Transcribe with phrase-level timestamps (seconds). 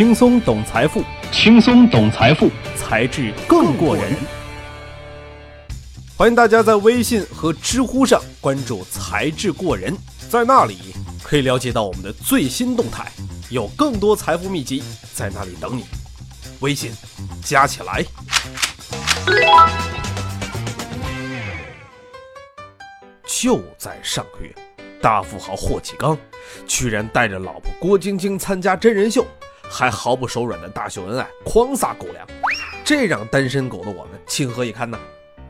[0.00, 4.16] 轻松懂财富，轻松懂财富，才智更过人。
[6.16, 9.94] 欢迎大家在微信和知乎上关注“才智过人”，
[10.30, 13.12] 在那里可以了解到我们的最新动态，
[13.50, 14.82] 有更多财富秘籍
[15.12, 15.84] 在那里等你。
[16.60, 16.90] 微信
[17.44, 18.02] 加起来。
[23.26, 24.54] 就在上个月，
[25.02, 26.16] 大富豪霍启刚
[26.66, 29.26] 居然带着老婆郭晶晶参加真人秀，
[29.70, 32.26] 还毫不手软的大秀恩爱，狂撒狗粮，
[32.84, 34.98] 这让单身狗的我们情何以堪呢？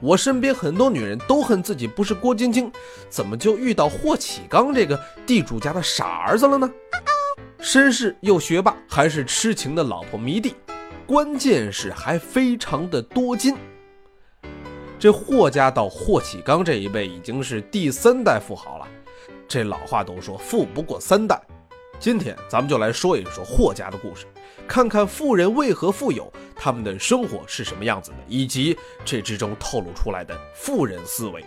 [0.03, 2.71] 我身边很多女人都恨自己不是郭晶晶，
[3.09, 6.71] 怎么就遇到霍启刚这个地主家的傻儿子了呢？
[7.61, 10.55] 绅士又学霸，还是痴情的老婆迷弟，
[11.07, 13.57] 关键是还非常的多金。
[14.99, 18.87] 这霍家到霍启刚这一辈已经是第三代富豪了，
[19.49, 21.41] 这老话都说富不过三代。
[22.01, 24.25] 今天咱们就来说一说霍家的故事，
[24.67, 31.45] 看看富人为何富有，他们的生活是什么样子的，以及这之中透露出来的富人思维。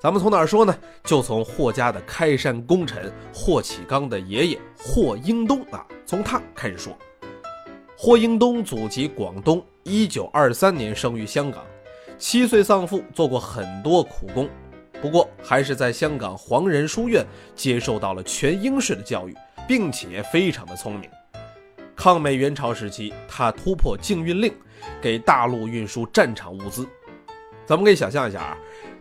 [0.00, 0.74] 咱们从哪儿说呢？
[1.04, 6.96] 就从霍家的开山功臣霍启刚的爷爷霍英东啊，从他开始说。
[7.98, 11.62] 霍英东祖籍广东，一九二三年生于香港。
[12.16, 14.48] 七岁丧父，做过很多苦工，
[15.00, 17.24] 不过还是在香港黄仁书院
[17.56, 19.34] 接受到了全英式的教育，
[19.66, 21.08] 并且非常的聪明。
[21.96, 24.52] 抗美援朝时期，他突破禁运令，
[25.00, 26.86] 给大陆运输战场物资。
[27.66, 28.58] 咱们可以想象一下啊，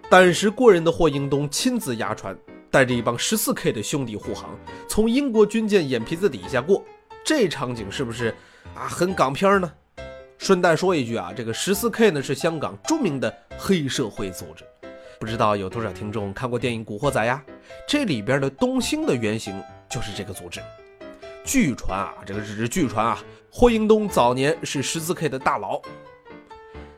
[0.10, 2.38] 胆识过人的霍英东亲自压船，
[2.70, 6.84] 带着一帮十四 K 的兄弟护航，从英国军舰眼皮子底下过，
[7.24, 8.36] 这场景是不是
[8.76, 9.72] 啊很港片呢？
[10.38, 14.64] 顺带说一句啊，这个十四 K 呢是香港著名的黑社会组织，
[15.20, 17.44] 不知道有多少听众看过电影《古惑仔》呀？
[17.86, 20.62] 这里边的东兴的原型就是这个组织。
[21.44, 25.82] 据传啊，这个只是据传啊，霍英东早年是十四 K 的大佬。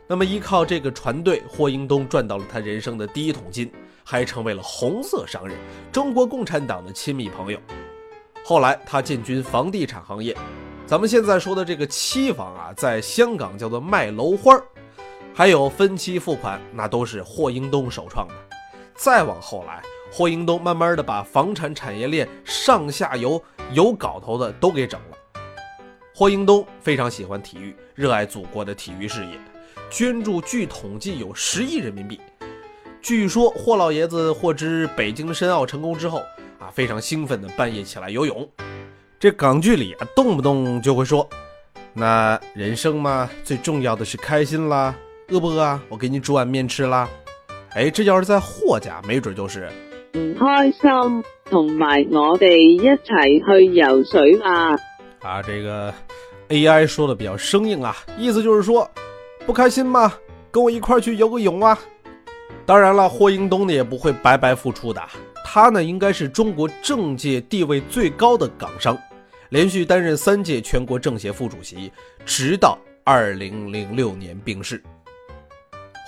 [0.05, 3.71] 那么依靠这个船队，霍英东赚到了他人生的第一桶金，
[4.03, 5.57] 还成为了红色商人，
[5.91, 7.59] 中国共产党的亲密朋友。
[8.45, 10.37] 后来他进军房地产行业。
[10.85, 14.63] 咱们现在说的这个期房啊，在香港叫做卖楼花儿，
[15.33, 18.33] 还有分期付款，那都是霍英东首创的。
[18.95, 19.81] 再往后来，
[20.11, 23.41] 霍英东慢慢的把房产产业链上下游
[23.71, 25.17] 有搞头的都给整了。
[26.13, 29.39] 霍英东非常喜欢体育，热爱祖国的体育事业，
[29.89, 32.19] 捐助据统计有十亿人民币。
[33.01, 36.19] 据说霍老爷子获知北京申奥成功之后
[36.59, 38.47] 啊，非常兴奋的半夜起来游泳。
[39.17, 41.27] 这港剧里啊，动不动就会说
[41.93, 44.93] ：“那人生嘛，最重要的是开心啦，
[45.31, 45.81] 饿不饿啊？
[45.87, 47.09] 我给你煮碗面吃啦。”
[47.73, 49.69] 哎，这要是在霍家，没准就是
[50.13, 54.75] 唔开心，同埋我哋一齐去游水啦。
[55.21, 55.93] 啊，这个
[56.49, 58.89] AI 说的比较生硬啊，意思就是说
[59.45, 60.13] 不开心吗？
[60.51, 61.79] 跟我一块去游个泳啊！
[62.65, 65.01] 当然了，霍英东呢也不会白白付出的，
[65.45, 68.97] 他呢应该是中国政界地位最高的港商。
[69.47, 71.89] 连续担任三届全国政协副主席，
[72.25, 74.83] 直到二零零六年病逝。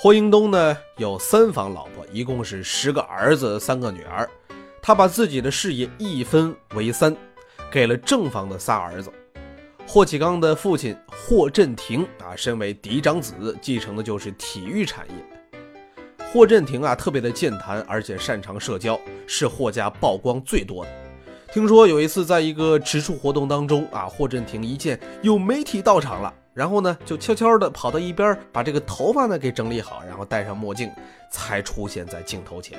[0.03, 4.29] 霍英东呢有三房老婆，一共是十个儿子三个女儿，
[4.81, 7.15] 他把自己的事业一分为三，
[7.71, 9.09] 给了正房的仨儿子。
[9.87, 15.15] 霍启刚的父亲霍震霆啊，身为嫡长子，继承的就是体育产业。
[16.33, 20.91] 霍震霆啊特别的健谈，而且擅长社交，是霍家曝光最多的。
[21.53, 30.91] 听说有一次在一个植树活动当中啊，霍震霆一见有媒体到场了，然后呢就悄悄的跑到一边，把这个头发呢给整理好，然后戴上墨镜，
[31.31, 32.77] 才出现在镜头前。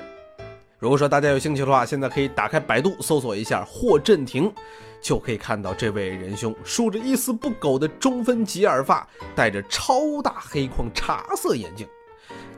[0.79, 4.53] 如果说大家有兴趣的话，现在可以打开百度搜索一下霍震霆，
[5.01, 11.87] 就可以看到这位仁兄梳着一丝不苟的中分及耳发，戴着超大黑框茶色眼镜。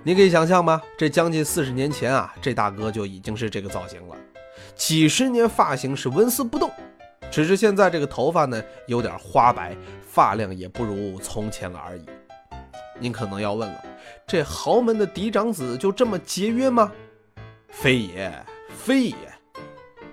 [0.03, 0.83] 你可以想象吗？
[0.99, 4.17] 这将近四十年前啊，这大哥就已经是这个造型了。
[4.75, 6.71] 几十年发型是纹丝不动，
[7.37, 12.07] 只是现在这个头发呢有点花白，发量也不如从前了而已。
[12.99, 13.85] 您可能要问了，
[14.27, 16.91] 这豪门的嫡长子就这么节约吗？
[17.69, 18.33] 非也，
[18.75, 19.17] 非也。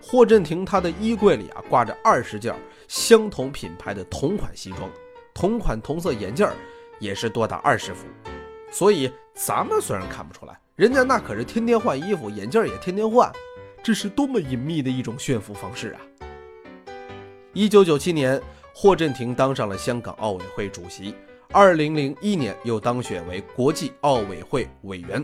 [0.02, 2.54] 霍震霆他的衣柜里啊挂着二十件
[2.90, 4.92] 相同品牌的同款西装，
[5.34, 6.46] 同款同色眼镜
[7.00, 8.06] 也是多达二十副。
[8.70, 13.32] 所以咱们虽然看不出来，人家那可是天天换衣服，眼镜也天天换。
[13.82, 16.02] 这是多么隐秘的一种炫富方式啊！
[17.56, 18.42] 一九九七年，
[18.74, 21.14] 霍震霆当上了香港奥委会主席，
[21.52, 25.24] 二零零一年又当选为国际奥委会委员。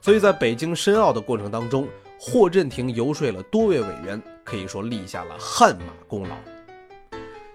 [0.00, 1.86] 所以在北京申奥的过程当中，
[2.18, 6.34] 霍震霆游说了多位委员，可以说立下了汗马功劳。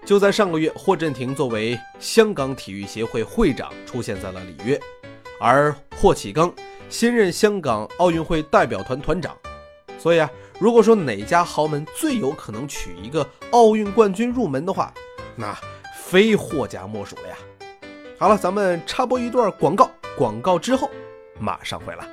[0.06, 4.80] 就在上个月，霍震霆作为香港体育协会会长出现在了里约，
[5.40, 6.54] 而霍启刚
[6.88, 9.36] 新任香港奥运会代表团团长。
[9.98, 10.30] 所以啊，
[10.60, 14.94] 如果说哪家豪门最有可能娶一个奥运冠军入门的话，
[15.34, 15.56] 那
[16.04, 17.36] 非霍家莫属了呀。
[18.16, 20.88] 好了，咱们插播一段广告，广告之后
[21.40, 22.06] 马上回来。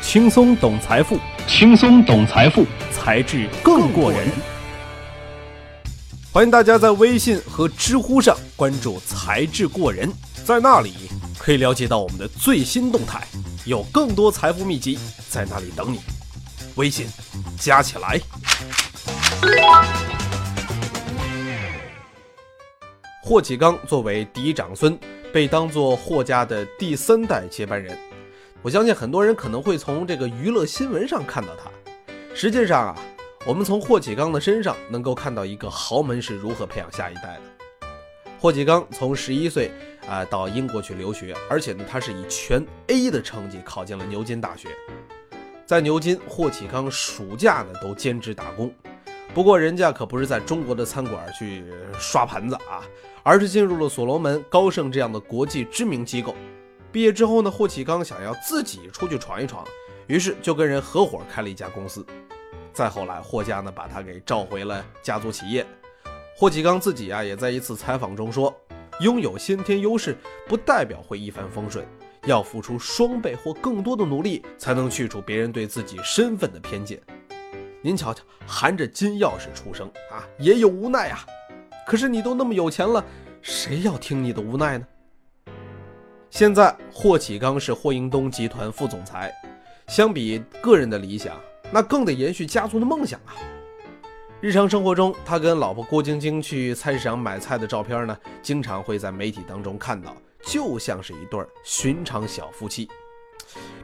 [0.00, 4.26] 轻松懂财富，轻松懂财富，才智更过人。
[6.32, 10.10] 欢迎大家在微信和知乎上关注“才智过人”，
[10.44, 10.94] 在那里
[11.38, 13.22] 可以了解到我们的最新动态，
[13.66, 16.00] 有更多财富秘籍在那里等你。
[16.76, 17.06] 微信
[17.58, 18.20] 加起来。
[23.22, 24.98] 霍启刚作为嫡长孙，
[25.32, 27.96] 被当作霍家的第三代接班人。
[28.60, 31.70] 我相信很多人可能会从这个娱乐新闻上看到他。
[32.34, 32.98] 实际上啊，
[33.46, 37.86] 我们从霍启刚的身上能够看到一个豪门是如何培养下一代的。
[38.38, 39.70] 霍启刚从十一岁
[40.06, 44.68] 啊到英国去留学，而且呢，他是以全 A 的成绩考进了牛津大学。
[45.66, 48.72] 在牛津，霍启刚暑假呢都兼职打工。
[49.32, 51.64] 不过人家可不是在中国的餐馆去
[51.98, 52.82] 刷盘子啊，
[53.22, 56.34] 而是进入了所罗门、高盛这样的国际知名机构。
[56.92, 59.66] 毕业之后呢，霍启刚想要自己出去闯一闯，
[60.06, 62.04] 于是就跟人合伙开了一家公司。
[62.72, 65.66] 再后来，霍家呢把他给召回了家族企业。
[66.36, 68.54] 霍启刚自己啊也在一次采访中说
[69.00, 70.16] ：“拥有先天优势
[70.46, 71.86] 不代表会一帆风顺，
[72.26, 77.00] 要付出双倍或更多的努力，才能去除别人对自己身份的偏见。”
[77.82, 81.24] 您瞧瞧，含着金钥匙出生啊，也有无奈啊。
[81.86, 83.04] 可是你都那么有钱了，
[83.42, 84.86] 谁要听你的无奈呢？
[86.30, 89.30] 现在霍启刚是霍英东集团副总裁，
[89.86, 91.38] 相比个人的理想，
[91.70, 93.36] 那更得延续家族的梦想啊。
[94.40, 102.88] 日常生活中，他跟老婆郭晶晶去菜市场买菜的照片呢，经常会在媒体当中看到，就像是一对寻常小夫妻。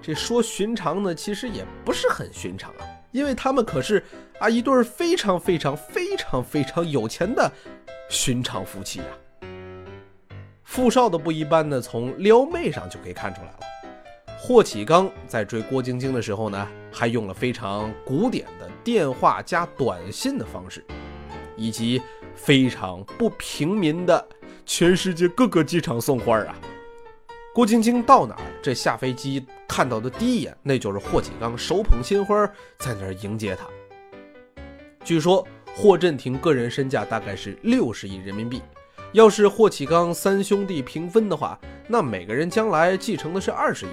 [0.02, 4.02] 这说寻常呢，其实也不是很寻常啊，因为他们可是
[4.38, 7.50] 啊一对非常非常非常非常有钱的
[8.08, 9.04] 寻常夫妻呀。
[10.64, 13.58] 富少的不一般呢，从撩妹上就可以看出来了。
[14.38, 20.84] 霍启刚在追郭晶晶的时候呢，还用了非常古典的电话加短信的方式，
[21.56, 22.00] 以及
[22.34, 24.26] 非常不平民的
[24.64, 26.54] 全世界各个机场送花啊。
[27.52, 32.46] 郭晶晶到哪儿，这下飞机看到的第一眼，那就是霍启刚手捧鲜花
[32.78, 33.66] 在那儿迎接他。
[35.04, 38.62] 据说霍震霆个人身价大概是六十亿人民币。
[39.12, 41.58] 要是霍启刚三兄弟平分的话，
[41.88, 43.88] 那每个人将来继承的是二十亿。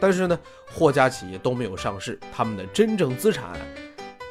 [0.00, 0.38] 但是呢，
[0.72, 3.60] 霍家企业都没有上市，他们的真正资产，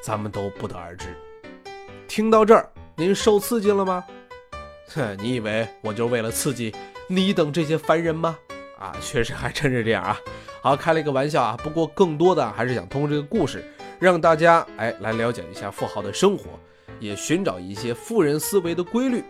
[0.04, 1.16] 咱们都不得而知。
[2.08, 4.04] 听到这儿，您受刺激了吗？
[4.90, 6.74] 哼，你以为我就为了刺激
[7.08, 8.38] 你等这些凡人吗？
[8.78, 10.20] 啊，确实还真是这样啊。
[10.62, 11.58] 好，开了一个玩笑啊。
[11.64, 13.64] 不过更多的还是想通过这个故事，
[14.00, 16.60] 让大家哎来了解一下富豪的生活，
[17.00, 19.24] 也寻找一些富人思维的规律。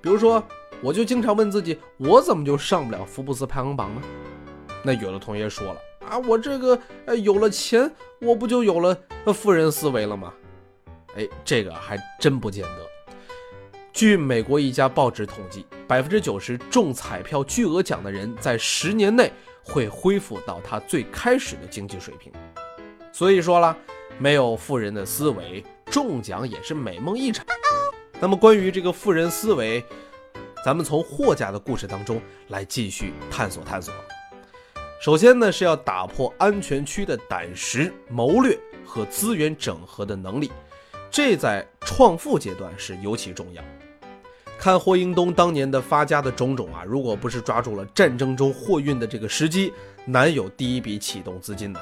[0.00, 0.42] 比如说，
[0.80, 4.02] 我就经常问自己，我怎么就上不了福布斯排行榜呢？
[4.82, 5.76] 那有的同学说了
[6.08, 7.90] 啊，我这个呃有了钱，
[8.20, 8.96] 我不就有了
[9.34, 10.32] 富人思维了吗？
[11.16, 12.86] 哎，这个还真不见得。
[14.00, 19.30] 据美国一家报纸统计，百分之九十中彩票巨额奖的人在十年内
[19.62, 22.32] 会恢复到他最开始的经济水平。
[23.12, 23.76] 所以说啦，
[24.18, 27.44] 没有富人的思维，中奖也是美梦一场。
[28.18, 29.84] 那么，关于这个富人思维，
[30.64, 33.92] 咱们从霍家的故事当中来继续探索探索。
[34.98, 40.50] 首先呢，是要打破安全区的胆识、谋略和资源整合的能力，
[41.10, 43.62] 这在创富阶段是尤其重要。
[44.60, 49.72] 看霍英东当年的发家的种种啊，如果不是抓住了战争中货运的这个时机，
[50.04, 51.80] 难有第一笔启动资金的。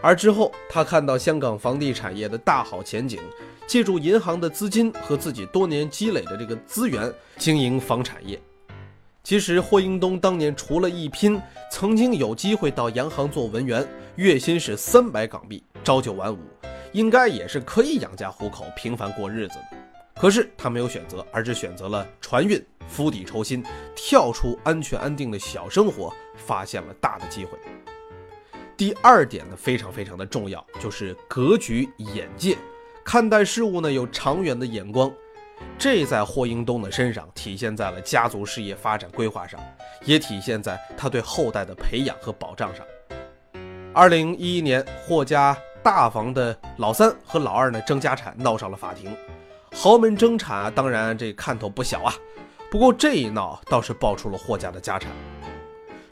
[0.00, 3.18] 而之后，他看到香港房地产业的大好前景。
[3.66, 8.40] 借助银行的资金和自己多年积累的这个资源经营房产业。
[9.24, 13.84] 其实霍英东当年除了一拼，曾经有机会到洋行做文员，
[14.14, 16.38] 月薪是三百港币，朝九晚五，
[16.92, 19.85] 应该也是可以养家糊口、平凡过日子的。
[20.18, 23.62] 可是他没有选择，而是选择了船运，釜底抽薪，
[23.94, 27.58] 跳出安全安定的小生活，发现了大的机会。
[28.76, 32.56] 第二点呢，非常非常的重要，就是格局、眼界。
[33.04, 35.12] 看待事物呢，有长远的眼光，
[35.78, 39.60] 这在霍英东的身上体现在了家族事业发展规划上，
[40.04, 42.84] 也体现在他对后代的培养和保障上。
[43.92, 49.14] 二零一一年，霍家大房的老三和老二呢争家产，闹上了法庭。
[49.78, 52.14] 豪门争产，当然这看头不小啊。
[52.70, 55.12] 不过这一闹倒是爆出了霍家的家产。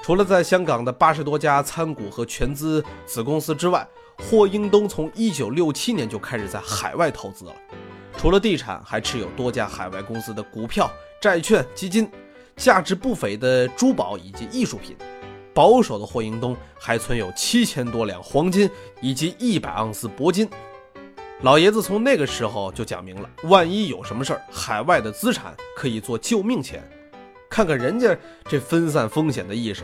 [0.02, 7.52] 除了在香港的八十多家参股和全资子公司之外，霍英东从一九六七年就开始在海外投资了。
[8.18, 12.08] 除了地产，还持有多家海外公司的股票、债券、基金，
[12.56, 14.94] 价值不菲的珠宝以及艺术品。
[15.54, 20.46] 保守的霍英东还存有七千多两黄金以及一百盎司铂金。
[21.44, 26.82] 老爷子从那个时候就讲明了，万一有什么事儿，海外的资产可以做救命钱。
[27.50, 29.82] 看看人家这分散风险的意识。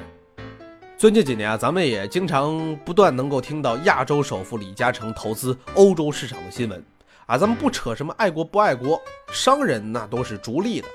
[0.97, 6.83] 最近几年啊，咱们也经常不断能够听到亚洲首富李嘉诚投资欧洲市场的新闻
[7.27, 7.37] 啊。
[7.37, 8.99] 咱们不扯什么爱国不爱国，
[9.31, 10.89] 商人那都是逐利的。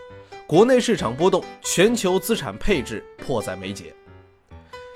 [0.47, 3.93] 国内市场波动，全球资产配置迫在眉睫。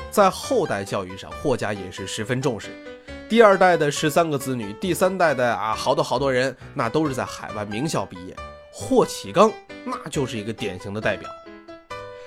[0.10, 2.70] 在后代教育上，霍家也是十分重视。
[3.30, 8.36] 第二代的十三个子女，第三代的啊，好多好多人，那都是在海外名校毕业。
[8.72, 9.52] 霍启刚
[9.86, 11.30] 那就是一个典型的代表。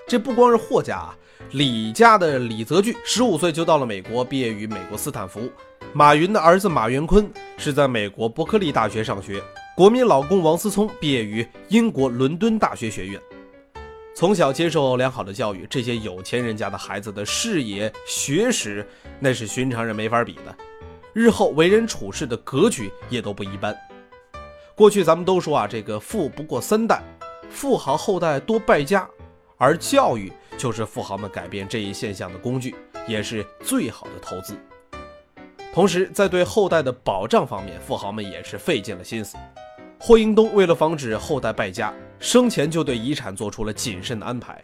[0.07, 1.17] 这不光是霍家啊，
[1.51, 5.51] 李家的李泽钜十五岁就到了美国，毕业于美国斯坦福。
[5.93, 7.29] 马云的儿子马元坤
[7.59, 9.43] 是在美国伯克利大学上学。
[9.77, 13.21] 国民老公王思聪毕业于英国伦敦大学学院。
[14.15, 18.87] 从小接受良好的教育，这些有钱人家的孩子的视野、学识，
[19.19, 20.57] 那是寻常人没法比的。
[21.13, 23.77] 日后为人处事的格局也都不一般。
[24.75, 27.03] 过去咱们都说啊，这个富不过三代，
[27.51, 29.07] 富豪后代多败家，
[29.59, 32.75] 而教育就是富豪们改变这一现象的工具，
[33.07, 34.57] 也是最好的投资。
[35.75, 39.37] 同时，在对后代的保障方面，富豪们也是费尽了心思。
[39.99, 44.61] 霍英东为了防止后代败家，生前就对遗产做出了谨慎的安排。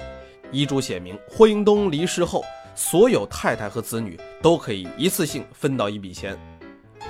[0.51, 2.43] 遗嘱写明，霍英东离世后，
[2.79, 6.39] 所有太太和子女都可以一次性分到一笔钱，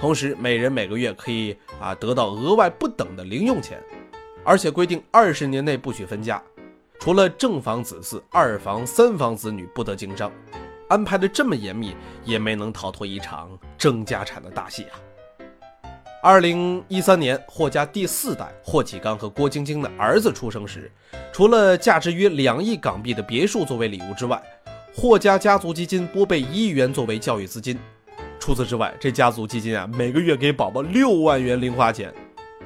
[0.01, 3.79] 同时每人每个月可以啊得到额外不等的零用钱，
[4.43, 6.43] 而且规定二十年内不许分家，
[6.99, 10.33] 除了正房子嗣，二房、三房子女不得经商。
[10.89, 11.95] 安排的这么严密，
[12.25, 14.97] 也没能逃脱一场争家产的大戏啊。
[16.23, 20.91] 二零一三年，霍家第四代霍启刚和郭晶晶的儿子出生时，
[21.31, 24.43] 除了价值约两亿港币的别墅作为礼物之外，
[25.01, 27.79] 霍家家族基金拨备一亿元作为教育资金。
[28.41, 32.13] 除此之外，这家族基金啊，每个月给宝宝六万元零花钱，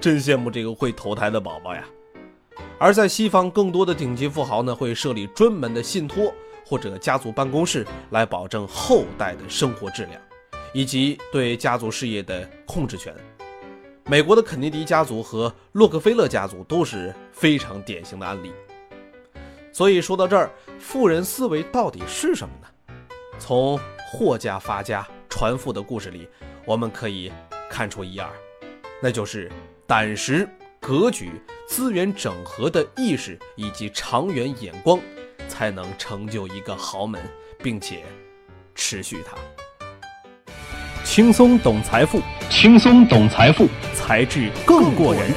[0.00, 1.84] 真羡慕这个会投胎的宝宝呀。
[2.78, 6.32] 而在西方，更多的顶级富豪呢，会设立专门的信托
[6.64, 10.18] 或者家族办公室，来保证后代的生活质量，
[10.72, 13.14] 以及对家族事业的控制权。
[14.06, 18.50] 美国的肯尼迪家族和洛克菲勒家族都是非常典型的案例。
[19.72, 22.68] 所以说到这儿，富人思维到底是什么呢？
[23.38, 26.28] 从霍家发家传富的故事里，
[26.66, 27.32] 我们可以
[27.70, 28.28] 看出一二，
[29.00, 29.50] 那就是
[29.86, 30.46] 胆识、
[30.78, 35.00] 格局、资源整合的意识以及长远眼光，
[35.48, 37.22] 才能成就一个豪门，
[37.62, 38.04] 并且
[38.74, 39.36] 持续它。
[41.02, 43.66] 轻松懂财富，轻松懂财富。
[43.94, 45.32] 才智更过人，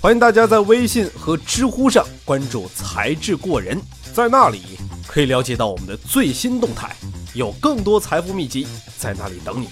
[0.00, 3.76] 欢迎大家在微信和知乎上关注“才智过人”，
[4.14, 4.78] 在那里
[5.08, 6.94] 可以了解到我们的最新动态，
[7.34, 8.64] 有更多财富秘籍
[8.96, 9.68] 在那里等你。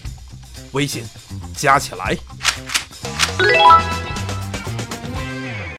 [0.72, 1.04] 微信
[1.56, 2.16] 加起来。